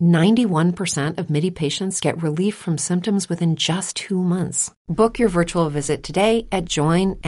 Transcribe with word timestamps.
91% 0.00 1.18
of 1.18 1.28
MIDI 1.28 1.50
patients 1.50 2.00
get 2.00 2.22
relief 2.22 2.54
from 2.54 2.78
symptoms 2.78 3.28
within 3.28 3.56
just 3.56 3.96
two 3.96 4.22
months. 4.22 4.72
Book 4.88 5.18
your 5.18 5.28
virtual 5.28 5.68
visit 5.68 6.02
today 6.02 6.46
at 6.50 6.64
joinmidi.com. 6.64 7.20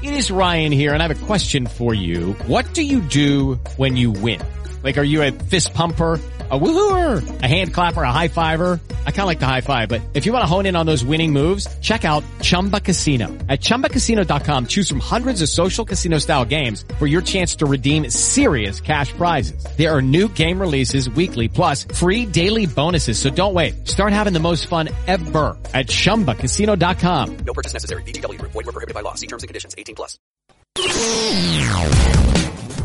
It 0.00 0.14
is 0.14 0.30
Ryan 0.30 0.70
here, 0.70 0.94
and 0.94 1.02
I 1.02 1.08
have 1.08 1.22
a 1.22 1.26
question 1.26 1.66
for 1.66 1.92
you. 1.94 2.34
What 2.46 2.72
do 2.74 2.82
you 2.82 3.00
do 3.00 3.54
when 3.76 3.96
you 3.96 4.12
win? 4.12 4.40
Like, 4.84 4.96
are 4.98 5.02
you 5.02 5.22
a 5.22 5.32
fist 5.32 5.74
pumper? 5.74 6.20
a 6.50 6.58
woohooer, 6.58 7.42
a 7.42 7.46
hand 7.46 7.74
clapper, 7.74 8.02
a 8.02 8.12
high 8.12 8.28
fiver. 8.28 8.80
I 9.06 9.10
kind 9.10 9.20
of 9.20 9.26
like 9.26 9.40
the 9.40 9.46
high 9.46 9.60
five, 9.60 9.88
but 9.88 10.00
if 10.14 10.24
you 10.24 10.32
want 10.32 10.42
to 10.42 10.46
hone 10.46 10.64
in 10.64 10.76
on 10.76 10.86
those 10.86 11.04
winning 11.04 11.32
moves, 11.32 11.66
check 11.80 12.06
out 12.06 12.24
Chumba 12.40 12.80
Casino. 12.80 13.26
At 13.50 13.60
ChumbaCasino.com, 13.60 14.66
choose 14.66 14.88
from 14.88 15.00
hundreds 15.00 15.42
of 15.42 15.50
social 15.50 15.84
casino 15.84 16.16
style 16.18 16.46
games 16.46 16.86
for 16.98 17.06
your 17.06 17.20
chance 17.20 17.56
to 17.56 17.66
redeem 17.66 18.08
serious 18.08 18.80
cash 18.80 19.12
prizes. 19.12 19.62
There 19.76 19.94
are 19.94 20.00
new 20.00 20.30
game 20.48 20.60
releases 20.60 21.10
weekly, 21.10 21.48
plus 21.48 21.84
free 21.84 22.24
daily 22.24 22.66
bonuses. 22.66 23.18
So 23.18 23.30
don't 23.30 23.54
wait. 23.54 23.86
Start 23.86 24.12
having 24.12 24.32
the 24.32 24.40
most 24.40 24.66
fun 24.66 24.88
ever 25.06 25.56
at 25.74 25.88
ChumbaCasino.com. 25.88 27.36
No 27.44 27.52
purchase 27.52 27.74
necessary. 27.74 28.02
BGW. 28.04 28.40
Void 28.40 28.54
were 28.54 28.72
prohibited 28.72 28.94
by 28.94 29.02
law. 29.02 29.14
See 29.14 29.26
terms 29.26 29.42
and 29.42 29.48
conditions. 29.48 29.74
18 29.76 29.94
plus. 29.94 30.18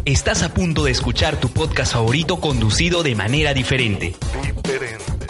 Estás 0.06 0.44
a 0.44 0.50
punto 0.50 0.84
de 0.84 0.92
escuchar 0.92 1.40
tu 1.40 1.48
podcast 1.48 1.94
favorito 1.94 2.42
conducido 2.42 3.04
de 3.04 3.16
manera 3.16 3.54
diferente. 3.54 4.14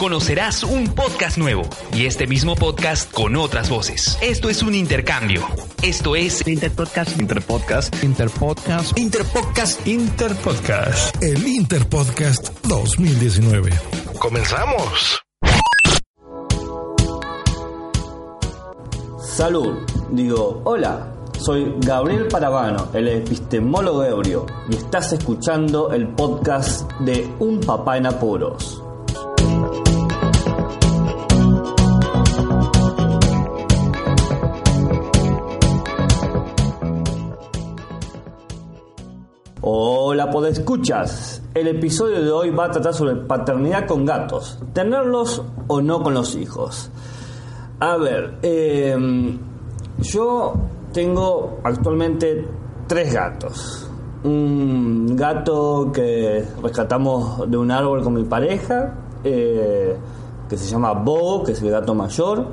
Conocerás 0.04 0.62
un 0.64 0.88
podcast 0.88 1.38
nuevo 1.38 1.62
y 1.94 2.04
este 2.04 2.26
mismo 2.26 2.56
podcast 2.56 3.10
con 3.10 3.36
otras 3.36 3.70
voces. 3.70 4.18
Esto 4.20 4.50
es 4.50 4.62
un 4.62 4.74
intercambio. 4.74 5.46
Esto 5.80 6.14
es 6.14 6.46
Interpodcast. 6.46 7.18
Interpodcast. 7.18 8.04
Interpodcast. 8.04 8.98
Interpodcast. 8.98 9.86
Interpodcast. 9.86 11.22
El 11.22 11.48
Interpodcast 11.48 12.50
2019. 12.64 13.70
Comenzamos. 14.18 15.22
Salud. 19.22 19.86
Digo, 20.10 20.60
hola. 20.66 21.14
Soy 21.40 21.76
Gabriel 21.80 22.28
Paravano, 22.28 22.88
el 22.92 23.08
epistemólogo 23.08 24.04
ebrio, 24.04 24.46
y 24.70 24.76
estás 24.76 25.14
escuchando 25.14 25.92
el 25.92 26.08
podcast 26.08 26.90
de 27.00 27.26
Un 27.38 27.60
Papá 27.60 27.96
en 27.96 28.06
Apuros. 28.06 28.83
Hola, 39.66 40.28
podescuchas. 40.28 41.40
El 41.54 41.68
episodio 41.68 42.22
de 42.22 42.30
hoy 42.30 42.50
va 42.50 42.66
a 42.66 42.70
tratar 42.70 42.92
sobre 42.92 43.16
paternidad 43.16 43.86
con 43.86 44.04
gatos, 44.04 44.58
tenerlos 44.74 45.40
o 45.68 45.80
no 45.80 46.02
con 46.02 46.12
los 46.12 46.34
hijos. 46.34 46.90
A 47.80 47.96
ver, 47.96 48.40
eh, 48.42 48.94
yo 50.00 50.52
tengo 50.92 51.60
actualmente 51.64 52.46
tres 52.86 53.14
gatos. 53.14 53.90
Un 54.24 55.16
gato 55.16 55.90
que 55.94 56.44
rescatamos 56.62 57.50
de 57.50 57.56
un 57.56 57.70
árbol 57.70 58.02
con 58.02 58.12
mi 58.12 58.24
pareja, 58.24 58.92
eh, 59.24 59.96
que 60.46 60.58
se 60.58 60.68
llama 60.68 60.92
Bo, 60.92 61.42
que 61.42 61.52
es 61.52 61.62
el 61.62 61.70
gato 61.70 61.94
mayor. 61.94 62.48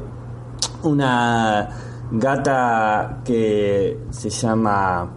Una 0.83 1.67
gata 2.09 3.19
que 3.25 3.99
se 4.11 4.29
llama 4.29 5.09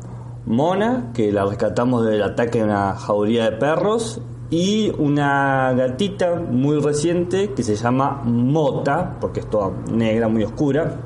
Mona, 0.47 1.11
que 1.15 1.33
la 1.33 1.45
rescatamos 1.45 2.05
del 2.05 2.23
ataque 2.23 2.59
de 2.59 2.65
una 2.65 2.95
jauría 2.95 3.51
de 3.51 3.57
perros. 3.57 4.21
Y 4.51 4.93
una 4.99 5.73
gatita 5.73 6.37
muy 6.37 6.79
reciente 6.79 7.53
que 7.55 7.63
se 7.63 7.75
llama 7.77 8.23
Mota, 8.25 9.17
porque 9.21 9.41
es 9.41 9.51
toda 9.51 9.73
negra, 9.91 10.29
muy 10.29 10.45
oscura, 10.45 11.01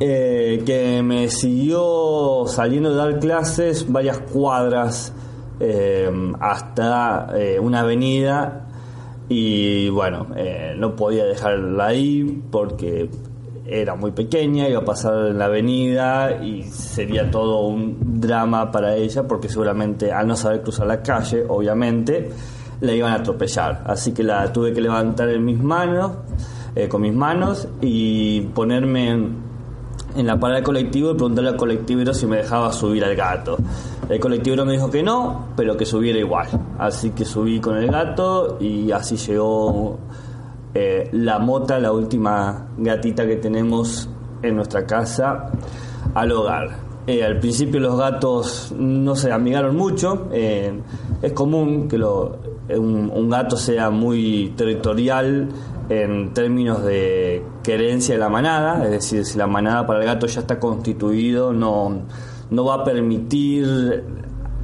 eh, 0.00 0.64
que 0.66 1.02
me 1.04 1.30
siguió 1.30 2.46
saliendo 2.48 2.90
de 2.90 2.96
dar 2.96 3.20
clases 3.20 3.90
varias 3.90 4.18
cuadras 4.18 5.12
eh, 5.60 6.10
hasta 6.40 7.28
eh, 7.38 7.60
una 7.60 7.80
avenida 7.80 8.66
y 9.28 9.88
bueno, 9.90 10.26
no 10.76 10.96
podía 10.96 11.24
dejarla 11.24 11.86
ahí 11.86 12.42
porque 12.50 13.08
era 13.66 13.94
muy 13.94 14.12
pequeña, 14.12 14.68
iba 14.68 14.80
a 14.80 14.84
pasar 14.84 15.28
en 15.28 15.38
la 15.38 15.46
avenida 15.46 16.42
y 16.42 16.64
sería 16.64 17.30
todo 17.30 17.66
un 17.66 18.20
drama 18.20 18.70
para 18.70 18.94
ella 18.94 19.26
porque 19.26 19.48
seguramente 19.48 20.12
al 20.12 20.26
no 20.26 20.36
saber 20.36 20.62
cruzar 20.62 20.86
la 20.86 21.02
calle, 21.02 21.44
obviamente, 21.48 22.30
la 22.80 22.92
iban 22.92 23.12
a 23.12 23.16
atropellar. 23.16 23.82
Así 23.86 24.12
que 24.12 24.22
la 24.22 24.52
tuve 24.52 24.72
que 24.72 24.80
levantar 24.80 25.30
en 25.30 25.44
mis 25.44 25.58
manos, 25.58 26.12
con 26.88 27.02
mis 27.02 27.14
manos 27.14 27.68
y 27.80 28.40
ponerme 28.40 29.10
en, 29.10 29.36
en 30.16 30.26
la 30.26 30.38
parada 30.38 30.56
del 30.56 30.64
colectivo 30.64 31.12
y 31.12 31.14
preguntarle 31.14 31.50
al 31.50 31.56
colectivero 31.56 32.12
si 32.12 32.26
me 32.26 32.38
dejaba 32.38 32.72
subir 32.72 33.04
al 33.04 33.16
gato. 33.16 33.56
El 34.08 34.20
colectivero 34.20 34.66
me 34.66 34.72
dijo 34.72 34.90
que 34.90 35.02
no, 35.02 35.48
pero 35.56 35.76
que 35.76 35.86
subiera 35.86 36.18
igual. 36.18 36.48
Así 36.78 37.10
que 37.10 37.24
subí 37.24 37.60
con 37.60 37.76
el 37.76 37.90
gato 37.90 38.58
y 38.60 38.90
así 38.90 39.16
llegó 39.16 39.98
eh, 40.74 41.08
la 41.12 41.38
mota, 41.38 41.78
la 41.78 41.92
última 41.92 42.68
gatita 42.76 43.26
que 43.26 43.36
tenemos 43.36 44.08
en 44.42 44.56
nuestra 44.56 44.84
casa, 44.86 45.50
al 46.14 46.32
hogar. 46.32 46.76
Eh, 47.06 47.22
al 47.22 47.38
principio 47.38 47.80
los 47.80 47.98
gatos 47.98 48.74
no 48.76 49.14
se 49.14 49.30
amigaron 49.30 49.76
mucho. 49.76 50.28
Eh, 50.32 50.72
es 51.22 51.32
común 51.32 51.86
que 51.86 51.98
lo, 51.98 52.38
un, 52.70 53.10
un 53.14 53.30
gato 53.30 53.56
sea 53.56 53.90
muy 53.90 54.52
territorial 54.56 55.48
en 55.88 56.32
términos 56.32 56.82
de 56.82 57.44
querencia 57.62 58.14
de 58.14 58.20
la 58.20 58.28
manada, 58.28 58.84
es 58.84 58.90
decir, 58.90 59.24
si 59.24 59.36
la 59.36 59.46
manada 59.46 59.86
para 59.86 60.00
el 60.00 60.06
gato 60.06 60.26
ya 60.26 60.40
está 60.40 60.58
constituido, 60.58 61.52
no, 61.52 62.02
no 62.50 62.64
va 62.64 62.76
a 62.76 62.84
permitir 62.84 64.02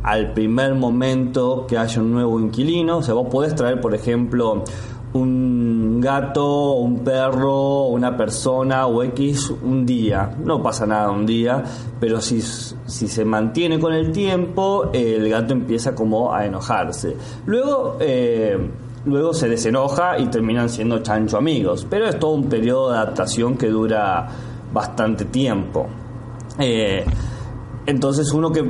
al 0.02 0.32
primer 0.32 0.74
momento 0.74 1.66
que 1.68 1.76
haya 1.76 2.00
un 2.00 2.12
nuevo 2.12 2.40
inquilino. 2.40 2.98
O 2.98 3.02
sea, 3.02 3.14
vos 3.14 3.28
podés 3.30 3.54
traer, 3.54 3.80
por 3.80 3.94
ejemplo, 3.94 4.64
un 5.12 6.00
gato, 6.00 6.72
un 6.72 7.00
perro, 7.00 7.84
una 7.84 8.16
persona 8.16 8.86
o 8.86 9.02
X 9.02 9.52
un 9.62 9.84
día. 9.84 10.34
No 10.44 10.62
pasa 10.62 10.86
nada 10.86 11.10
un 11.10 11.26
día, 11.26 11.62
pero 11.98 12.20
si, 12.20 12.40
si 12.40 13.08
se 13.08 13.24
mantiene 13.24 13.78
con 13.78 13.92
el 13.92 14.12
tiempo, 14.12 14.90
el 14.92 15.28
gato 15.28 15.52
empieza 15.52 15.94
como 15.94 16.32
a 16.32 16.46
enojarse. 16.46 17.16
Luego... 17.46 17.96
Eh, 18.00 18.58
luego 19.06 19.32
se 19.32 19.48
desenoja 19.48 20.18
y 20.18 20.26
terminan 20.26 20.68
siendo 20.68 20.98
chancho 20.98 21.38
amigos. 21.38 21.86
Pero 21.88 22.06
es 22.06 22.18
todo 22.18 22.32
un 22.32 22.50
periodo 22.50 22.90
de 22.90 22.98
adaptación 22.98 23.56
que 23.56 23.68
dura 23.68 24.28
bastante 24.72 25.24
tiempo. 25.24 25.86
Eh, 26.58 27.04
entonces 27.90 28.32
uno 28.32 28.52
que, 28.52 28.62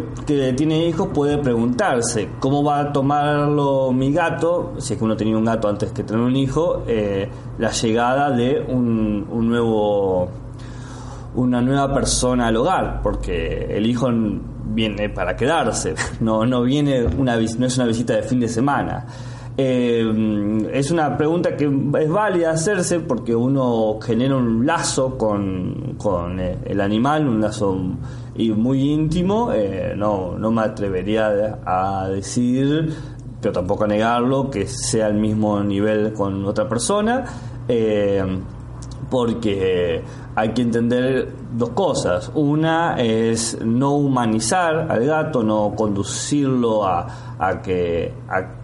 tiene 0.54 0.86
hijos 0.86 1.08
puede 1.12 1.36
preguntarse 1.38 2.30
cómo 2.40 2.64
va 2.64 2.80
a 2.80 2.92
tomarlo 2.92 3.92
mi 3.92 4.12
gato, 4.12 4.72
si 4.78 4.94
es 4.94 4.98
que 4.98 5.04
uno 5.04 5.16
tenía 5.16 5.36
un 5.36 5.44
gato 5.44 5.68
antes 5.68 5.92
que 5.92 6.04
tener 6.04 6.22
un 6.22 6.34
hijo, 6.34 6.84
eh, 6.86 7.28
la 7.58 7.70
llegada 7.70 8.30
de 8.30 8.64
un, 8.66 9.26
un, 9.30 9.48
nuevo 9.48 10.28
una 11.34 11.60
nueva 11.60 11.92
persona 11.92 12.46
al 12.46 12.56
hogar, 12.56 13.00
porque 13.02 13.66
el 13.76 13.86
hijo 13.86 14.08
viene 14.64 15.10
para 15.10 15.36
quedarse, 15.36 15.94
no, 16.20 16.46
no 16.46 16.62
viene 16.62 17.04
una 17.04 17.36
no 17.36 17.66
es 17.66 17.76
una 17.76 17.86
visita 17.86 18.14
de 18.14 18.22
fin 18.22 18.40
de 18.40 18.48
semana. 18.48 19.06
Eh, 19.56 20.68
es 20.72 20.90
una 20.90 21.16
pregunta 21.16 21.56
que 21.56 21.64
es 21.64 22.08
válida 22.10 22.52
hacerse 22.52 23.00
porque 23.00 23.34
uno 23.34 23.98
genera 24.00 24.36
un 24.36 24.64
lazo 24.64 25.18
con, 25.18 26.38
eh, 26.38 26.58
el 26.64 26.80
animal, 26.80 27.28
un 27.28 27.40
lazo 27.40 27.76
muy 28.56 28.90
íntimo. 28.90 29.52
Eh, 29.52 29.94
no, 29.96 30.38
no 30.38 30.50
me 30.50 30.62
atrevería 30.62 31.60
a 31.64 32.08
decir, 32.08 32.94
pero 33.40 33.52
tampoco 33.52 33.84
a 33.84 33.86
negarlo, 33.86 34.50
que 34.50 34.66
sea 34.66 35.06
al 35.06 35.14
mismo 35.14 35.62
nivel 35.62 36.12
con 36.12 36.44
otra 36.46 36.68
persona. 36.68 37.24
porque 39.10 40.02
hay 40.36 40.50
que 40.50 40.62
entender 40.62 41.32
dos 41.52 41.70
cosas. 41.70 42.30
Una 42.34 42.94
es 42.96 43.58
no 43.60 43.96
humanizar 43.96 44.86
al 44.88 45.04
gato, 45.04 45.42
no 45.42 45.74
conducirlo 45.74 46.86
a, 46.86 47.36
a 47.38 47.60
que 47.60 48.14
a 48.28 48.59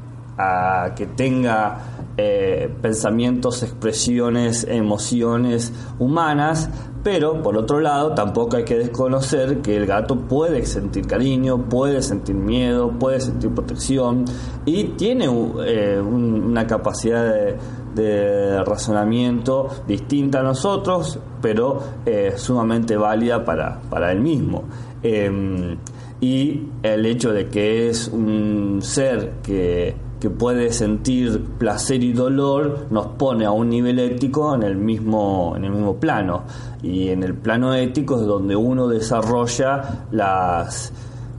que 0.94 1.06
tenga 1.06 1.78
eh, 2.18 2.70
pensamientos, 2.82 3.62
expresiones, 3.62 4.66
emociones 4.68 5.72
humanas, 5.98 6.70
Pero, 7.02 7.40
por 7.40 7.56
otro 7.56 7.78
lado, 7.78 8.14
tampoco 8.14 8.56
hay 8.56 8.64
que 8.64 8.76
desconocer 8.76 9.62
que 9.62 9.76
el 9.76 9.86
gato 9.86 10.18
puede 10.18 10.66
sentir 10.66 11.06
cariño, 11.06 11.68
puede 11.68 12.02
sentir 12.02 12.34
miedo, 12.34 12.90
puede 12.90 13.20
sentir 13.20 13.54
protección 13.54 14.24
y 14.64 14.84
tiene 14.96 15.26
eh, 15.26 16.00
una 16.00 16.66
capacidad 16.66 17.22
de, 17.32 17.56
de, 17.94 18.64
razonamiento 18.64 19.68
distinta 19.86 20.40
a 20.40 20.42
nosotros, 20.42 21.20
pero 21.40 21.80
eh, 22.04 22.32
sumamente 22.36 22.96
válida 22.96 23.44
para, 23.44 23.80
para 23.88 24.10
él 24.10 24.20
mismo. 24.20 24.64
Em, 25.00 25.78
y 26.20 26.62
el 26.82 27.06
hecho 27.06 27.32
de 27.32 27.46
que 27.48 27.88
es 27.88 28.08
un 28.08 28.80
ser 28.82 29.34
que 29.44 30.05
que 30.20 30.30
puede 30.30 30.72
sentir 30.72 31.44
placer 31.58 32.02
y 32.02 32.12
dolor 32.12 32.86
nos 32.90 33.06
pone 33.08 33.44
a 33.44 33.50
un 33.50 33.68
nivel 33.68 33.98
ético 33.98 34.54
en 34.54 34.62
el 34.62 34.76
mismo 34.76 35.54
en 35.56 35.64
el 35.64 35.72
mismo 35.72 35.96
plano 35.96 36.44
y 36.82 37.08
en 37.08 37.22
el 37.22 37.34
plano 37.34 37.74
ético 37.74 38.20
es 38.20 38.26
donde 38.26 38.56
uno 38.56 38.88
desarrolla 38.88 40.06
las 40.10 40.92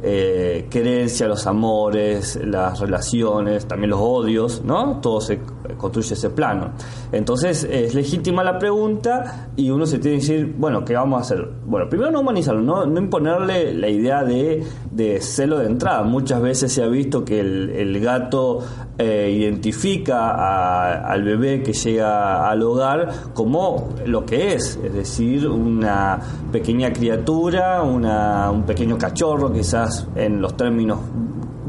eh, 0.03 0.67
creencias, 0.69 1.27
los 1.27 1.47
amores, 1.47 2.39
las 2.43 2.79
relaciones, 2.79 3.65
también 3.65 3.89
los 3.89 3.99
odios, 3.99 4.61
¿no? 4.63 4.99
Todo 5.01 5.21
se 5.21 5.39
construye 5.77 6.13
ese 6.13 6.29
plano. 6.29 6.71
Entonces 7.11 7.63
es 7.69 7.93
legítima 7.93 8.43
la 8.43 8.59
pregunta 8.59 9.49
y 9.55 9.69
uno 9.69 9.85
se 9.85 9.99
tiene 9.99 10.17
que 10.17 10.21
decir, 10.21 10.55
bueno, 10.57 10.83
¿qué 10.83 10.93
vamos 10.93 11.19
a 11.19 11.21
hacer? 11.21 11.49
Bueno, 11.65 11.89
primero 11.89 12.11
no 12.11 12.21
humanizarlo, 12.21 12.85
no, 12.85 12.99
imponerle 12.99 13.73
la 13.73 13.89
idea 13.89 14.23
de, 14.23 14.63
de, 14.91 15.21
celo 15.21 15.59
de 15.59 15.67
entrada. 15.67 16.03
Muchas 16.03 16.41
veces 16.41 16.71
se 16.71 16.83
ha 16.83 16.87
visto 16.87 17.23
que 17.23 17.39
el, 17.39 17.97
gato 17.97 18.59
eh, 18.97 19.33
identifica 19.35 21.01
al 21.01 21.23
bebé 21.23 21.63
que 21.63 21.73
llega 21.73 22.49
al 22.49 22.61
hogar 22.61 23.09
como 23.33 23.89
lo 24.05 24.25
que 24.25 24.53
es, 24.53 24.79
es 24.83 24.93
decir, 24.93 25.47
una 25.47 26.19
pequeña 26.51 26.93
criatura, 26.93 27.81
una, 27.81 28.51
un 28.51 28.63
pequeño 28.63 28.97
cachorro, 28.97 29.51
quizás 29.51 30.07
en 30.15 30.41
los 30.41 30.55
términos 30.55 30.99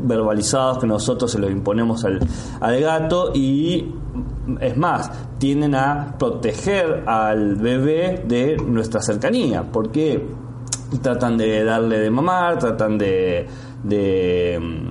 verbalizados 0.03 0.79
que 0.79 0.87
nosotros 0.87 1.31
se 1.31 1.39
los 1.39 1.51
imponemos 1.51 2.05
al, 2.05 2.21
al 2.61 2.81
gato 2.81 3.33
y 3.35 3.95
es 4.61 4.77
más, 4.77 5.11
tienden 5.39 5.75
a 5.75 6.17
proteger 6.19 7.05
al 7.07 7.57
bebé 7.57 8.25
de 8.27 8.57
nuestra 8.57 9.01
cercanía, 9.03 9.63
porque 9.71 10.27
tratan 11.03 11.37
de 11.37 11.65
darle 11.65 11.99
de 11.99 12.11
mamar, 12.11 12.59
tratan 12.59 12.97
de, 12.97 13.47
de, 13.85 14.89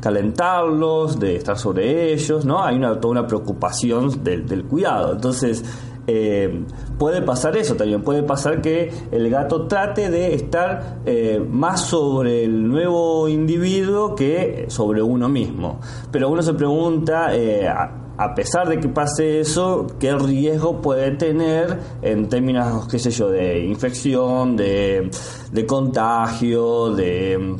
calentarlos, 0.00 1.18
de 1.18 1.36
estar 1.36 1.56
sobre 1.58 2.12
ellos, 2.12 2.44
¿no? 2.44 2.62
Hay 2.62 2.76
una, 2.76 3.00
toda 3.00 3.12
una 3.12 3.26
preocupación 3.26 4.22
del, 4.22 4.46
del 4.46 4.64
cuidado. 4.64 5.12
Entonces, 5.12 5.64
eh, 6.06 6.64
puede 6.98 7.22
pasar 7.22 7.56
eso 7.56 7.76
también, 7.76 8.02
puede 8.02 8.22
pasar 8.22 8.60
que 8.60 8.92
el 9.12 9.30
gato 9.30 9.66
trate 9.66 10.10
de 10.10 10.34
estar 10.34 10.98
eh, 11.06 11.44
más 11.48 11.82
sobre 11.82 12.44
el 12.44 12.68
nuevo 12.68 13.28
individuo 13.28 14.14
que 14.14 14.66
sobre 14.68 15.02
uno 15.02 15.28
mismo. 15.28 15.80
Pero 16.10 16.28
uno 16.28 16.42
se 16.42 16.54
pregunta, 16.54 17.34
eh, 17.34 17.68
a, 17.68 18.34
pesar 18.34 18.68
de 18.68 18.80
que 18.80 18.88
pase 18.88 19.40
eso, 19.40 19.86
qué 19.98 20.14
riesgo 20.14 20.80
puede 20.80 21.12
tener 21.12 21.78
en 22.02 22.28
términos, 22.28 22.86
qué 22.88 22.98
sé 22.98 23.10
yo, 23.10 23.30
de 23.30 23.64
infección, 23.64 24.56
de, 24.56 25.10
de 25.52 25.66
contagio, 25.66 26.94
de... 26.94 27.56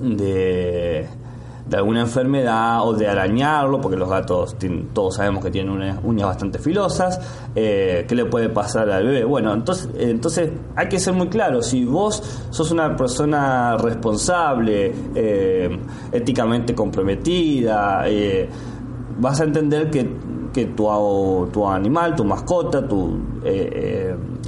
de 0.00 1.25
de 1.66 1.76
alguna 1.76 2.00
enfermedad 2.00 2.86
o 2.86 2.92
de 2.92 3.08
arañarlo, 3.08 3.80
porque 3.80 3.96
los 3.96 4.08
gatos 4.08 4.56
todos 4.92 5.16
sabemos 5.16 5.44
que 5.44 5.50
tienen 5.50 5.98
uñas 6.04 6.28
bastante 6.28 6.58
filosas, 6.58 7.20
eh, 7.54 8.04
¿qué 8.08 8.14
le 8.14 8.24
puede 8.26 8.48
pasar 8.48 8.88
al 8.88 9.04
bebé? 9.04 9.24
Bueno, 9.24 9.52
entonces, 9.52 9.88
entonces 9.98 10.50
hay 10.76 10.88
que 10.88 11.00
ser 11.00 11.14
muy 11.14 11.28
claro, 11.28 11.62
si 11.62 11.84
vos 11.84 12.22
sos 12.50 12.70
una 12.70 12.94
persona 12.96 13.76
responsable, 13.76 14.92
eh, 15.14 15.78
éticamente 16.12 16.74
comprometida, 16.74 18.04
eh, 18.06 18.48
vas 19.18 19.40
a 19.40 19.44
entender 19.44 19.90
que, 19.90 20.08
que 20.56 20.66
tu, 20.66 21.48
tu 21.52 21.68
animal, 21.68 22.16
tu 22.16 22.24
mascota, 22.24 22.88
tu 22.88 23.20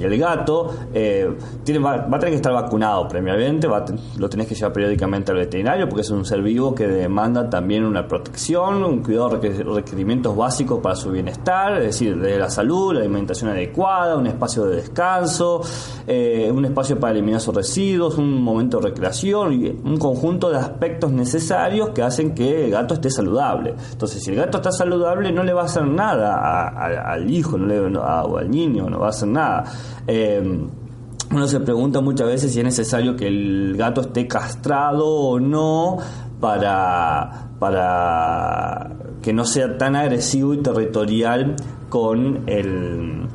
el 0.06 0.18
gato 0.18 0.74
eh, 0.92 1.36
tiene, 1.64 1.80
va, 1.80 1.94
a 1.94 2.18
tener 2.18 2.30
que 2.30 2.36
estar 2.36 2.52
vacunado 2.52 3.08
previamente, 3.08 3.66
va 3.66 3.84
lo 4.16 4.28
tenés 4.28 4.46
que 4.46 4.54
llevar 4.54 4.72
periódicamente 4.72 5.32
al 5.32 5.38
veterinario 5.38 5.88
porque 5.88 6.02
es 6.02 6.10
un 6.10 6.24
ser 6.24 6.42
vivo 6.42 6.74
que 6.74 6.86
demanda 6.86 7.48
también 7.48 7.84
una 7.84 8.06
protección, 8.06 8.84
un 8.84 9.02
cuidado, 9.02 9.40
requerimientos 9.40 10.36
básicos 10.36 10.80
para 10.80 10.94
su 10.94 11.10
bienestar, 11.10 11.74
es 11.78 11.84
decir, 11.84 12.18
de 12.20 12.38
la 12.38 12.50
salud, 12.50 12.94
la 12.94 13.00
alimentación 13.00 13.50
adecuada, 13.50 14.16
un 14.16 14.26
espacio 14.26 14.64
de 14.66 14.76
descanso, 14.76 15.62
eh, 16.06 16.50
un 16.52 16.64
espacio 16.64 16.98
para 16.98 17.12
eliminar 17.12 17.40
sus 17.40 17.54
residuos, 17.54 18.18
un 18.18 18.42
momento 18.42 18.78
de 18.78 18.88
recreación 18.88 19.52
y 19.52 19.68
un 19.68 19.96
conjunto 19.98 20.50
de 20.50 20.58
aspectos 20.58 21.12
necesarios 21.12 21.90
que 21.90 22.02
hacen 22.02 22.34
que 22.34 22.66
el 22.66 22.70
gato 22.70 22.94
esté 22.94 23.10
saludable. 23.10 23.74
Entonces, 23.92 24.22
si 24.22 24.30
el 24.30 24.36
gato 24.36 24.58
está 24.58 24.72
saludable, 24.72 25.32
no 25.32 25.42
le 25.42 25.52
va 25.52 25.62
a 25.62 25.64
hacer 25.64 25.84
nada 25.98 27.12
al 27.12 27.30
hijo 27.30 27.58
no 27.58 27.66
le, 27.66 27.80
o 27.96 28.38
al 28.38 28.50
niño, 28.50 28.88
no 28.88 29.00
va 29.00 29.06
a 29.06 29.10
hacer 29.10 29.28
nada. 29.28 29.64
Eh, 30.06 30.66
uno 31.30 31.46
se 31.46 31.60
pregunta 31.60 32.00
muchas 32.00 32.26
veces 32.26 32.52
si 32.52 32.60
es 32.60 32.64
necesario 32.64 33.14
que 33.14 33.26
el 33.26 33.74
gato 33.76 34.00
esté 34.00 34.26
castrado 34.26 35.06
o 35.06 35.38
no 35.38 35.98
para, 36.40 37.50
para 37.58 38.90
que 39.20 39.32
no 39.32 39.44
sea 39.44 39.76
tan 39.76 39.94
agresivo 39.94 40.54
y 40.54 40.62
territorial 40.62 41.56
con 41.90 42.44
el, 42.46 43.26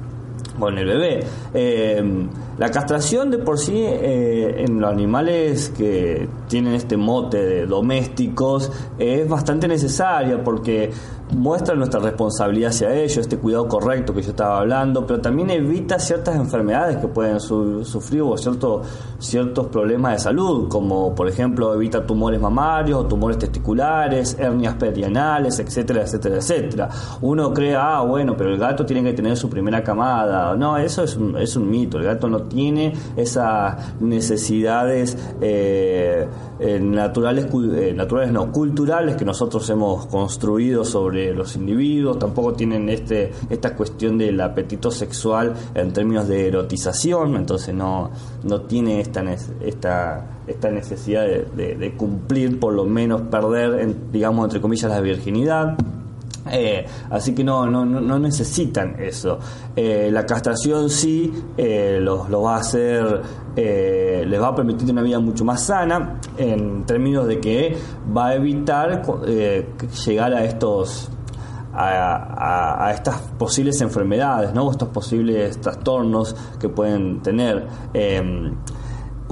con 0.59 0.77
el 0.77 0.85
bebé. 0.85 1.19
Eh, 1.53 2.27
la 2.57 2.69
castración 2.71 3.29
de 3.29 3.39
por 3.39 3.59
sí 3.59 3.75
eh, 3.77 4.65
en 4.65 4.79
los 4.79 4.91
animales 4.91 5.69
que 5.69 6.27
tienen 6.53 6.75
este 6.75 6.97
mote 6.97 7.43
de 7.43 7.65
domésticos 7.65 8.71
es 8.99 9.27
bastante 9.27 9.67
necesaria 9.67 10.43
porque 10.43 10.91
muestra 11.31 11.75
nuestra 11.75 11.99
responsabilidad 11.99 12.69
hacia 12.69 12.93
ellos, 12.93 13.17
este 13.17 13.37
cuidado 13.37 13.67
correcto 13.67 14.13
que 14.13 14.21
yo 14.21 14.29
estaba 14.29 14.59
hablando, 14.59 15.05
pero 15.05 15.19
también 15.19 15.49
evita 15.49 15.97
ciertas 15.99 16.35
enfermedades 16.35 16.97
que 16.97 17.07
pueden 17.07 17.39
sufrir 17.39 18.21
o 18.21 18.37
ciertos, 18.37 18.85
ciertos 19.19 19.67
problemas 19.67 20.13
de 20.13 20.19
salud, 20.19 20.67
como 20.67 21.15
por 21.15 21.27
ejemplo 21.27 21.73
evita 21.73 22.05
tumores 22.05 22.39
mamarios, 22.39 23.07
tumores 23.07 23.37
testiculares, 23.39 24.37
hernias 24.39 24.75
perianales, 24.75 25.59
etcétera, 25.59 26.03
etcétera, 26.03 26.35
etcétera. 26.35 26.89
Uno 27.21 27.53
cree, 27.53 27.75
ah, 27.75 28.01
bueno, 28.01 28.35
pero 28.37 28.51
el 28.51 28.59
gato 28.59 28.85
tiene 28.85 29.03
que 29.03 29.13
tener 29.13 29.35
su 29.37 29.49
primera 29.49 29.83
camada. 29.83 30.55
No, 30.55 30.77
eso 30.77 31.03
es 31.03 31.15
un, 31.15 31.37
es 31.37 31.55
un 31.55 31.69
mito, 31.69 31.97
el 31.97 32.03
gato 32.03 32.27
no 32.27 32.43
tiene 32.43 32.93
esas 33.15 33.99
necesidades 33.99 35.17
eh, 35.41 36.27
eh, 36.59 36.79
naturales, 36.79 37.47
eh, 37.75 37.93
naturales 37.95 38.31
no, 38.31 38.51
culturales 38.51 39.15
que 39.15 39.25
nosotros 39.25 39.69
hemos 39.69 40.05
construido 40.05 40.85
sobre 40.85 41.33
los 41.33 41.55
individuos, 41.55 42.19
tampoco 42.19 42.53
tienen 42.53 42.89
este, 42.89 43.31
esta 43.49 43.75
cuestión 43.75 44.17
del 44.17 44.39
apetito 44.39 44.91
sexual 44.91 45.53
en 45.73 45.91
términos 45.91 46.27
de 46.27 46.47
erotización, 46.47 47.35
entonces 47.35 47.73
no, 47.73 48.11
no 48.43 48.61
tiene 48.61 49.01
esta, 49.01 49.23
esta, 49.61 50.25
esta 50.47 50.69
necesidad 50.69 51.25
de, 51.25 51.93
cumplir, 51.97 52.59
por 52.59 52.73
lo 52.73 52.85
menos 52.85 53.23
perder, 53.23 54.11
digamos, 54.11 54.45
entre 54.45 54.61
comillas, 54.61 54.89
la 54.89 55.01
virginidad. 55.01 55.75
Eh, 56.51 56.85
así 57.09 57.33
que 57.33 57.43
no, 57.43 57.65
no, 57.65 57.85
no 57.85 58.19
necesitan 58.19 58.97
eso. 58.99 59.39
Eh, 59.75 60.09
la 60.11 60.25
castración 60.25 60.89
sí 60.89 61.31
los, 61.57 62.29
lo 62.29 62.41
va 62.41 62.57
a 62.57 62.59
hacer, 62.59 63.21
les 63.55 64.41
va 64.41 64.47
a 64.47 64.55
permitir 64.55 64.89
una 64.91 65.01
vida 65.01 65.19
mucho 65.19 65.45
más 65.45 65.63
sana 65.63 66.19
en 66.37 66.85
términos 66.85 67.27
de 67.27 67.39
que 67.39 67.77
va 68.15 68.27
a 68.27 68.35
evitar 68.35 69.03
llegar 70.05 70.33
a 70.33 70.43
estos 70.43 71.09
a, 71.75 72.91
estas 72.93 73.19
posibles 73.37 73.81
enfermedades, 73.81 74.53
¿no? 74.53 74.69
estos 74.71 74.89
posibles 74.89 75.59
trastornos 75.59 76.35
que 76.59 76.69
pueden 76.69 77.21
tener. 77.21 77.67
Em, 77.93 78.53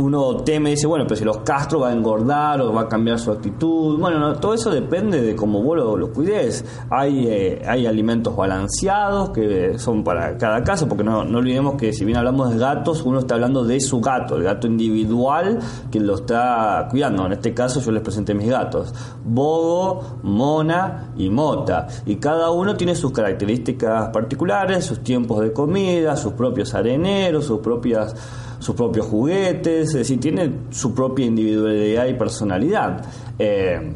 uno 0.01 0.37
teme 0.37 0.71
dice, 0.71 0.87
bueno, 0.87 1.05
pero 1.05 1.15
si 1.15 1.23
los 1.23 1.37
castro 1.39 1.81
va 1.81 1.89
a 1.89 1.93
engordar 1.93 2.61
o 2.61 2.73
va 2.73 2.81
a 2.81 2.87
cambiar 2.87 3.19
su 3.19 3.31
actitud. 3.31 3.99
Bueno, 3.99 4.35
todo 4.35 4.53
eso 4.53 4.69
depende 4.69 5.21
de 5.21 5.35
cómo 5.35 5.61
vos 5.61 5.77
lo, 5.77 6.11
cuides. 6.11 6.65
Hay, 6.89 7.27
eh, 7.27 7.61
hay 7.65 7.85
alimentos 7.85 8.35
balanceados 8.35 9.29
que 9.29 9.77
son 9.77 10.03
para 10.03 10.37
cada 10.37 10.63
caso, 10.63 10.87
porque 10.87 11.03
no, 11.03 11.23
no 11.23 11.37
olvidemos 11.37 11.75
que 11.75 11.93
si 11.93 12.05
bien 12.05 12.17
hablamos 12.17 12.51
de 12.51 12.59
gatos, 12.59 13.03
uno 13.03 13.19
está 13.19 13.35
hablando 13.35 13.63
de 13.63 13.79
su 13.79 14.01
gato, 14.01 14.35
el 14.35 14.43
gato 14.43 14.67
individual 14.67 15.59
que 15.91 15.99
lo 15.99 16.15
está 16.15 16.87
cuidando. 16.89 17.25
En 17.25 17.33
este 17.33 17.53
caso 17.53 17.79
yo 17.79 17.91
les 17.91 18.01
presenté 18.01 18.33
mis 18.33 18.49
gatos, 18.49 18.93
Bogo, 19.23 20.19
Mona 20.23 21.13
y 21.15 21.29
Mota. 21.29 21.87
Y 22.05 22.15
cada 22.15 22.51
uno 22.51 22.75
tiene 22.75 22.95
sus 22.95 23.11
características 23.11 24.09
particulares, 24.09 24.85
sus 24.85 25.01
tiempos 25.01 25.41
de 25.41 25.53
comida, 25.53 26.15
sus 26.15 26.33
propios 26.33 26.73
areneros, 26.73 27.45
sus 27.45 27.59
propias 27.59 28.15
sus 28.61 28.75
propios 28.75 29.07
juguetes, 29.07 29.89
es 29.89 29.93
decir, 29.93 30.19
tiene 30.19 30.51
su 30.69 30.93
propia 30.93 31.25
individualidad 31.25 32.05
y 32.05 32.13
personalidad. 32.13 33.05
Eh, 33.39 33.91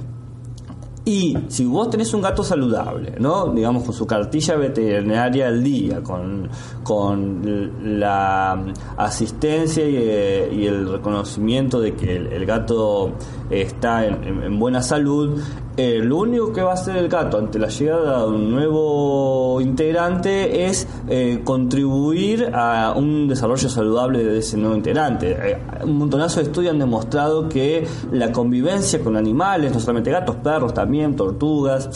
Y 1.08 1.38
si 1.50 1.66
vos 1.66 1.88
tenés 1.92 2.12
un 2.16 2.22
gato 2.22 2.44
saludable, 2.44 3.14
¿no? 3.20 3.54
digamos 3.54 3.84
con 3.84 3.94
su 3.94 4.08
cartilla 4.08 4.56
veterinaria 4.56 5.50
al 5.50 5.64
día, 5.64 6.02
con, 6.02 6.50
con 6.84 8.00
la 8.00 8.74
asistencia 8.98 9.88
y, 9.88 9.98
eh, 9.98 10.68
el 10.68 10.90
reconocimiento 10.90 11.80
de 11.80 11.94
que 11.94 12.16
el, 12.16 12.44
gato 12.48 13.12
está 13.52 14.04
en 14.04 14.58
buena 14.58 14.82
salud, 14.82 15.40
eh, 15.78 16.00
lo 16.02 16.20
único 16.20 16.54
que 16.54 16.62
va 16.62 16.72
a 16.72 16.74
hacer 16.76 16.96
el 16.96 17.10
gato 17.10 17.38
ante 17.38 17.60
la 17.60 17.68
llegada 17.68 18.22
de 18.22 18.28
un 18.28 18.50
nuevo 18.50 19.60
integrante 19.60 20.68
es 20.68 20.88
eh, 21.10 21.42
contribuir 21.44 22.50
a 22.54 22.94
un 22.96 23.28
desarrollo 23.28 23.68
saludable 23.68 24.24
de 24.24 24.40
ese 24.40 24.56
nuevo 24.56 24.76
integrante. 24.76 25.32
Eh, 25.32 25.58
un 25.84 25.98
montonazo 25.98 26.40
de 26.40 26.46
estudios 26.46 26.72
han 26.72 26.80
demostrado 26.80 27.50
que 27.50 27.86
la 28.14 28.32
convivencia 28.32 29.02
con 29.02 29.18
animales, 29.18 29.74
no 29.74 29.82
solamente 29.82 30.12
gatos, 30.12 30.38
perros 30.38 30.74
también, 30.74 31.14
tortugas, 31.16 31.90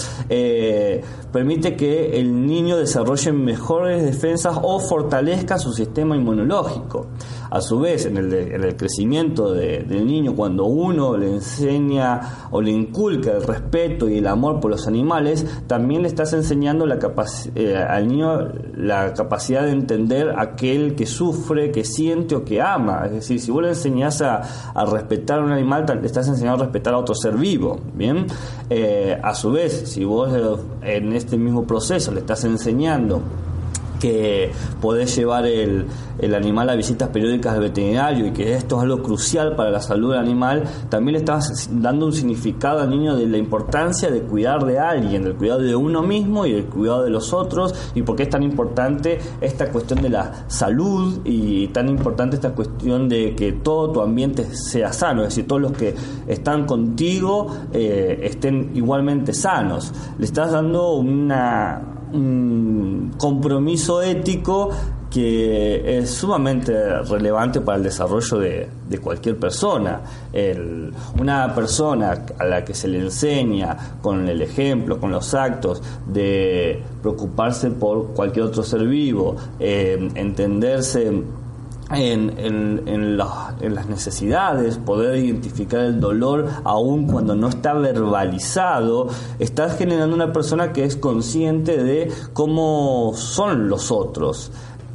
permite 1.32 1.76
que 1.78 2.20
el 2.20 2.46
niño 2.46 2.76
desarrolle 2.76 3.32
mejores 3.32 4.04
defensas 4.04 4.58
o 4.62 4.80
fortalezca 4.80 5.58
su 5.58 5.72
sistema 5.72 6.18
inmunológico. 6.18 7.08
A 7.50 7.62
su 7.62 7.80
vez, 7.80 8.06
en 8.06 8.18
el, 8.18 8.34
en 8.34 8.64
el 8.64 8.76
crecimiento 8.76 9.54
del 9.54 10.06
niño, 10.06 10.36
cuando 10.36 10.66
uno 10.66 11.18
le 11.18 11.34
enseña 11.34 12.48
o 12.52 12.62
le 12.62 12.72
inculca 12.72 13.32
el 13.32 13.44
respeto 13.44 14.08
y 14.08 14.20
el 14.20 14.28
amor 14.28 14.60
por 14.60 14.72
los 14.72 14.88
animales, 14.88 15.46
también 15.68 16.04
le 16.04 16.08
estás 16.08 16.34
enseñando 16.34 16.86
la 16.86 17.00
eh, 17.56 17.76
al 17.76 18.08
niño 18.08 18.52
la 18.76 19.14
capacidad 19.14 19.64
de 19.64 19.72
entender 19.72 20.34
aquel 20.38 20.96
que 20.96 21.06
sufre, 21.06 21.72
que 21.72 21.84
siente 21.84 22.36
o 22.36 22.44
que 22.44 22.62
ama. 22.62 23.04
Es 23.06 23.12
decir, 23.12 23.40
si 23.40 23.52
vos 23.52 23.64
le 23.64 23.70
enseñás 23.70 24.22
a, 24.22 24.42
respetar 24.86 25.40
a 25.40 25.44
un 25.44 25.52
animal, 25.52 25.86
le 26.02 26.06
estás 26.06 26.28
enseñando 26.28 26.64
a 26.64 26.66
respetar 26.66 26.94
a 26.94 26.98
otro 26.98 27.16
ser 27.16 27.36
vivo. 27.36 27.80
Bien, 27.96 28.28
eh, 28.70 29.18
a 29.22 29.34
su 29.34 29.52
vez, 29.52 29.90
si 29.90 30.04
vos 30.04 30.32
eh, 30.34 30.98
en 30.98 31.14
este 31.14 31.38
mismo 31.38 31.66
proceso 31.66 32.12
le 32.12 32.20
estás 32.20 32.44
enseñando 32.44 33.22
que 34.00 34.52
podés 34.82 35.16
llevar 35.16 35.46
el, 35.46 35.86
el, 36.20 36.36
animal 36.36 36.70
a 36.70 36.76
visitas 36.76 37.10
periódicas 37.10 37.54
del 37.54 37.64
veterinario 37.64 38.28
y 38.28 38.32
que 38.32 38.54
esto 38.54 38.78
es 38.78 38.84
algo 38.84 39.04
crucial 39.04 39.56
para 39.56 39.70
la 39.70 39.82
salud 39.82 40.12
del 40.12 40.20
animal, 40.20 40.64
también 40.90 41.14
le 41.14 41.20
estás 41.20 41.70
dando 41.72 42.06
un 42.06 42.14
significado 42.14 42.80
al 42.80 42.90
niño 42.90 43.16
de 43.16 43.28
la 43.28 43.38
importancia 43.38 44.10
de 44.10 44.22
cuidar 44.22 44.66
de 44.66 44.80
alguien, 44.80 45.24
del 45.24 45.36
cuidado 45.36 45.62
de 45.62 45.76
uno 45.76 46.02
mismo 46.02 46.46
y 46.46 46.54
del 46.54 46.66
cuidado 46.66 47.04
de 47.04 47.10
los 47.10 47.34
otros 47.34 47.76
y 47.94 48.02
por 48.02 48.16
qué 48.16 48.24
es 48.24 48.30
tan 48.30 48.44
importante 48.44 49.20
esta 49.42 49.70
cuestión 49.70 50.02
de 50.02 50.10
la 50.10 50.46
salud 50.48 51.20
y 51.26 51.68
tan 51.68 51.90
importante 51.90 52.36
esta 52.36 52.52
cuestión 52.52 53.10
de 53.10 53.36
que 53.36 53.54
todo 53.54 53.92
tu 53.92 54.02
ambiente 54.02 54.56
sea 54.56 54.94
sano, 54.94 55.22
es 55.24 55.30
decir, 55.30 55.48
todos 55.48 55.62
los 55.62 55.72
que 55.74 55.94
están 56.28 56.66
contigo 56.66 57.48
eh, 57.74 58.20
estén 58.24 58.72
igualmente 58.76 59.34
sanos. 59.34 59.94
Le 60.18 60.26
estás 60.26 60.52
dando 60.52 60.94
una 60.94 61.99
un 62.14 63.14
compromiso 63.18 64.02
ético 64.02 64.70
que 65.10 66.00
es 66.00 66.12
sumamente 66.12 67.00
relevante 67.02 67.62
para 67.62 67.78
el 67.78 67.84
desarrollo 67.84 68.38
de, 68.38 68.70
cualquier 69.02 69.38
persona. 69.38 70.02
una 71.18 71.54
persona 71.56 72.26
a 72.38 72.46
la 72.46 72.64
que 72.64 72.74
se 72.74 72.88
le 72.88 73.00
enseña 73.00 73.98
con 74.02 74.28
el 74.28 74.42
ejemplo, 74.42 75.00
con 75.00 75.12
los 75.12 75.34
actos, 75.34 75.82
de 76.08 76.82
preocuparse 77.02 77.72
por 77.72 78.14
cualquier 78.14 78.46
otro 78.46 78.64
ser 78.64 78.86
vivo, 78.86 79.36
eh, 79.60 80.10
entenderse 80.16 81.12
en, 81.92 82.38
en, 82.38 82.88
en, 82.88 83.18
las 83.18 83.88
necesidades, 83.88 84.78
poder 84.78 85.18
identificar 85.18 85.82
el 85.82 86.00
dolor 86.00 86.48
aún 86.64 87.08
cuando 87.08 87.36
no 87.36 87.50
está 87.50 87.74
verbalizado, 87.74 89.08
estás 89.40 89.78
generando 89.78 90.16
una 90.16 90.32
persona 90.32 90.72
que 90.72 90.84
es 90.84 90.96
consciente 90.96 91.84
de 91.84 92.12
cómo 92.34 93.14
son 93.16 93.70
los 93.70 93.92
otros 93.92 94.52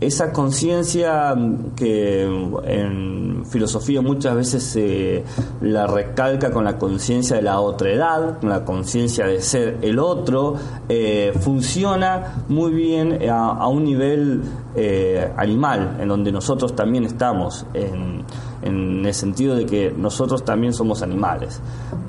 esa 0.07 0.33
conciencia 0.33 1.35
que 1.77 2.23
en 2.65 3.45
filosofía 3.47 4.01
muchas 4.01 4.35
veces 4.35 4.63
se 4.63 5.25
la 5.61 5.87
recalca 5.87 6.51
con 6.51 6.65
la 6.65 6.79
conciencia 6.79 7.37
de 7.37 7.43
la 7.43 7.61
otra 7.61 7.91
edad, 7.91 8.39
con 8.41 8.49
la 8.49 8.65
conciencia 8.65 9.27
de 9.27 9.41
ser 9.41 9.79
el 9.83 9.99
otro, 9.99 10.55
eh, 10.89 11.33
funciona 11.41 12.45
muy 12.49 12.73
bien 12.73 13.19
a, 13.31 13.67
un 13.69 13.85
nivel 13.85 14.43
eh, 14.75 15.31
animal, 15.37 15.99
en 16.01 16.09
donde 16.09 16.33
nosotros 16.33 16.75
también 16.75 17.05
estamos, 17.05 17.67
en 18.63 19.05
el 19.05 19.15
sentido 19.15 19.55
de 19.55 19.67
que 19.67 19.93
nosotros 19.97 20.45
también 20.45 20.73
somos 20.73 21.03
animales. 21.03 21.61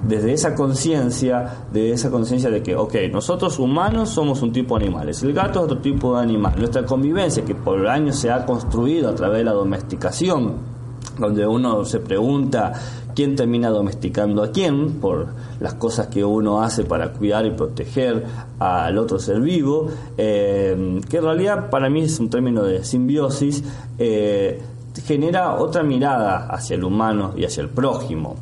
Desde 0.08 0.34
esa 0.34 0.56
conciencia, 0.56 1.66
de 1.72 1.92
esa 1.92 2.10
conciencia 2.12 2.50
de 2.50 2.62
que, 2.62 2.76
ok, 2.76 2.96
nosotros 3.12 3.60
humanos 3.60 4.10
somos 4.10 4.42
un 4.42 4.52
tipo 4.52 4.78
de 4.78 4.86
animales, 4.86 5.24
el 5.24 5.34
gato 5.34 5.60
es 5.60 5.66
otro 5.66 5.80
tipo 5.80 6.16
de 6.16 6.24
animal, 6.24 6.54
nuestra 6.58 6.86
convivencia 6.86 7.44
que 7.44 7.56
por 7.56 7.88
años 7.88 8.18
se 8.18 8.32
ha 8.32 8.46
construido 8.46 9.10
a 9.10 9.16
través 9.16 9.40
de 9.40 9.44
la 9.46 9.54
domesticación, 9.54 10.76
donde 11.18 11.46
uno 11.48 11.86
se 11.86 12.00
pregunta 12.00 12.74
quién 13.16 13.36
termina 13.36 13.70
domesticando 13.70 14.44
a 14.44 14.52
quién 14.52 15.00
por 15.00 15.28
las 15.60 15.76
cosas 15.76 16.08
que 16.08 16.24
uno 16.24 16.62
hace 16.62 16.84
para 16.84 17.14
cuidar 17.14 17.46
y 17.46 17.52
proteger 17.52 18.26
al 18.60 18.98
otro 18.98 19.18
ser 19.18 19.40
vivo, 19.40 19.88
eh, 20.18 21.00
que 21.10 21.18
en 21.18 21.24
realidad 21.24 21.70
para 21.70 21.90
mí 21.90 22.02
es 22.02 22.20
un 22.20 22.30
término 22.30 22.64
de 22.64 22.84
simbiosis, 22.84 23.64
eh, 23.98 24.62
genera 25.04 25.56
otra 25.56 25.84
mirada 25.84 26.48
hacia 26.48 26.76
el 26.76 26.84
humano 26.84 27.34
y 27.36 27.46
hacia 27.46 27.62
el 27.62 27.70
prójimo 27.70 28.36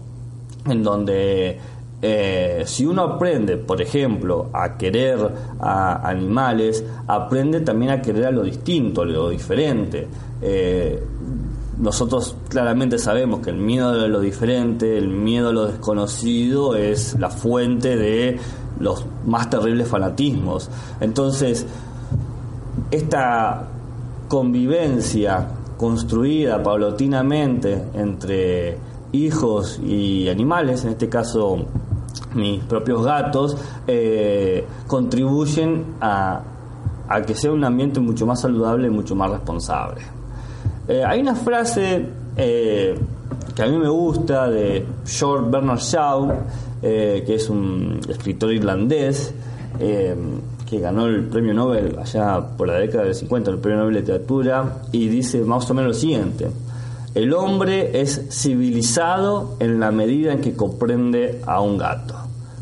en 0.66 0.84
donde 0.84 1.60
eh, 2.02 2.64
si 2.66 2.86
uno 2.86 3.04
aprende, 3.04 3.58
por 3.58 3.82
ejemplo, 3.82 4.50
a 4.54 4.78
querer 4.78 5.20
a 5.60 6.08
animales, 6.08 6.84
aprende 7.08 7.62
también 7.62 7.92
a 7.92 8.02
querer 8.02 8.28
a 8.28 8.32
lo 8.32 8.44
distinto, 8.44 9.02
a 9.02 9.06
lo 9.06 9.30
diferente. 9.30 10.08
Eh, 10.42 11.02
nosotros 11.80 12.36
claramente 12.50 13.00
sabemos 13.00 13.40
que 13.40 13.50
el 13.50 13.58
miedo 13.58 13.90
a 13.90 14.08
lo 14.08 14.20
diferente, 14.20 14.98
el 14.98 15.08
miedo 15.08 15.50
a 15.50 15.54
lo 15.54 15.66
desconocido 15.66 16.76
es 16.76 17.18
la 17.20 17.30
fuente 17.30 17.98
de 17.98 18.38
los 18.80 19.06
más 19.26 19.50
terribles 19.50 19.88
fanatismos. 19.88 20.70
Entonces, 21.00 21.66
esta 22.92 23.68
convivencia 24.28 25.48
construida 25.78 26.62
paulatinamente 26.62 27.84
entre 27.94 28.78
hijos 29.12 29.80
y 29.84 30.28
animales, 30.28 30.84
en 30.84 30.92
este 30.92 31.08
caso 31.08 31.66
mis 32.36 32.64
propios 32.64 33.04
gatos, 33.04 33.56
eh, 33.88 34.66
contribuyen 34.88 35.96
a, 36.02 36.42
a, 37.08 37.22
que 37.22 37.36
sea 37.36 37.52
un 37.52 37.64
ambiente 37.64 38.00
mucho 38.00 38.26
más 38.26 38.42
saludable 38.42 38.88
y 38.88 38.90
mucho 38.90 39.16
más 39.16 39.30
responsable. 39.30 40.02
Eh, 40.88 41.04
hay 41.06 41.22
una 41.22 41.36
frase 41.36 42.06
eh, 42.36 42.98
que 43.56 43.64
a 43.64 43.68
mí 43.68 43.78
me 43.78 43.90
gusta 43.90 44.50
de 44.50 44.86
George 45.06 45.50
Bernard 45.50 45.80
Shaw, 45.80 46.32
que 46.82 47.36
es 47.36 47.50
un 47.50 48.02
escritor 48.10 48.52
irlandés, 48.52 49.34
que 50.74 50.80
ganó 50.80 51.06
el 51.06 51.26
premio 51.26 51.54
Nobel 51.54 51.96
allá 52.00 52.42
por 52.58 52.68
la 52.68 52.76
década 52.76 53.04
del 53.04 53.14
50, 53.14 53.52
el 53.52 53.58
premio 53.60 53.80
Nobel 53.80 53.94
de 53.94 54.00
Literatura, 54.00 54.82
y 54.92 55.08
dice 55.08 55.42
más 55.44 55.70
o 55.70 55.74
menos 55.76 55.90
lo 55.90 55.94
siguiente. 55.94 56.48
El 57.14 57.34
hombre 57.34 58.02
es 58.02 58.28
civilizado 58.32 59.56
en 59.60 59.80
la 59.80 59.92
medida 59.92 60.34
en 60.34 60.42
que 60.42 60.56
comprende 60.56 61.42
a 61.46 61.62
un 61.62 61.78
gato. 61.78 62.16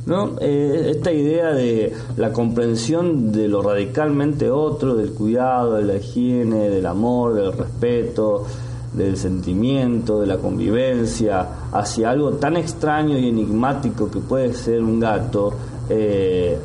¿no? 0.05 0.31
Eh, 0.41 0.91
esta 0.91 1.13
idea 1.13 1.53
de 1.53 1.93
la 2.17 2.33
comprensión 2.33 3.31
de 3.31 3.47
lo 3.47 3.61
radicalmente 3.61 4.51
otro, 4.51 4.95
del 4.95 5.13
cuidado, 5.13 5.75
de 5.75 5.83
la 5.83 5.95
higiene, 5.95 6.69
del 6.69 6.85
amor, 6.85 7.33
del 7.33 7.53
respeto, 7.53 8.45
del 8.93 9.15
sentimiento, 9.15 10.19
de 10.19 10.27
la 10.27 10.37
convivencia, 10.37 11.47
hacia 11.71 12.09
algo 12.09 12.31
tan 12.31 12.57
extraño 12.57 13.17
y 13.17 13.29
enigmático 13.29 14.11
que 14.11 14.19
puede 14.19 14.53
ser 14.53 14.83
un 14.83 14.99
gato, 14.99 15.53
eh, 15.87 16.57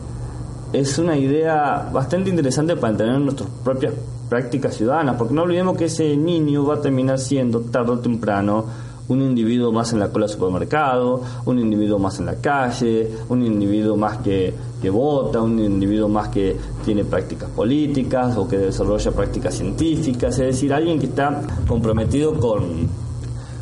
es 0.80 0.98
una 0.98 1.16
idea 1.16 1.88
bastante 1.92 2.30
interesante 2.30 2.76
para 2.76 2.92
entender 2.92 3.18
nuestras 3.18 3.48
propias 3.64 3.94
prácticas 4.28 4.74
ciudadanas, 4.76 5.16
porque 5.16 5.32
no 5.32 5.42
olvidemos 5.42 5.76
que 5.76 5.86
ese 5.86 6.16
niño 6.16 6.66
va 6.66 6.74
a 6.74 6.80
terminar 6.80 7.18
siendo 7.18 7.60
tarde 7.60 7.92
o 7.92 7.98
temprano 7.98 8.64
un 9.08 9.22
individuo 9.22 9.72
más 9.72 9.92
en 9.92 10.00
la 10.00 10.08
cola 10.08 10.26
del 10.26 10.34
supermercado, 10.34 11.22
un 11.44 11.58
individuo 11.58 11.98
más 11.98 12.18
en 12.18 12.26
la 12.26 12.34
calle, 12.34 13.08
un 13.28 13.42
individuo 13.42 13.96
más 13.96 14.18
que, 14.18 14.52
que 14.82 14.90
vota, 14.90 15.40
un 15.40 15.58
individuo 15.60 16.08
más 16.08 16.28
que 16.28 16.56
tiene 16.84 17.04
prácticas 17.04 17.48
políticas 17.50 18.36
o 18.36 18.48
que 18.48 18.58
desarrolla 18.58 19.12
prácticas 19.12 19.54
científicas, 19.54 20.38
es 20.40 20.46
decir, 20.46 20.74
alguien 20.74 20.98
que 20.98 21.06
está 21.06 21.40
comprometido 21.68 22.34
con, 22.34 22.88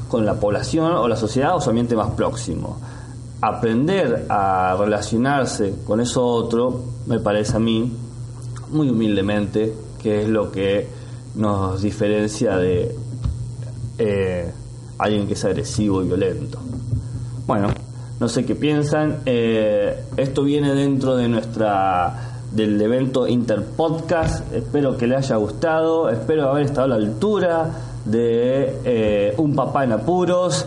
con 0.09 0.25
la 0.25 0.35
población 0.35 0.92
o 0.92 1.06
la 1.06 1.16
sociedad 1.16 1.54
o 1.54 1.61
su 1.61 1.68
ambiente 1.68 1.94
más 1.94 2.11
próximo. 2.12 2.78
Aprender 3.47 4.25
a 4.31 4.75
relacionarse 4.79 5.75
con 5.87 6.01
eso 6.01 6.25
otro, 6.25 6.83
me 7.07 7.19
parece 7.19 7.57
a 7.57 7.61
mí, 7.61 7.93
muy 8.71 8.89
humildemente, 8.89 9.75
que 10.03 10.23
es 10.23 10.29
lo 10.29 10.51
que 10.51 10.89
nos 11.35 11.83
diferencia 11.83 12.57
de 12.57 12.95
eh, 13.99 14.51
alguien 14.99 15.27
que 15.27 15.35
es 15.35 15.45
agresivo 15.45 16.03
y 16.03 16.07
violento. 16.07 16.59
Bueno, 17.47 17.69
no 18.19 18.29
sé 18.29 18.47
qué 18.47 18.55
piensan. 18.55 19.19
Eh, 19.27 20.05
esto 20.17 20.43
viene 20.43 20.73
dentro 20.73 21.15
de 21.15 21.29
nuestra 21.29 22.41
del 22.51 22.81
evento 22.81 23.27
Interpodcast. 23.27 24.53
Espero 24.55 24.97
que 24.97 25.07
les 25.07 25.19
haya 25.19 25.37
gustado, 25.37 26.09
espero 26.09 26.49
haber 26.49 26.65
estado 26.65 26.85
a 26.85 26.89
la 26.89 26.95
altura 26.97 27.71
de 28.05 28.81
eh, 28.85 29.35
Un 29.37 29.55
Papá 29.55 29.85
en 29.85 29.93
Apuros. 29.93 30.67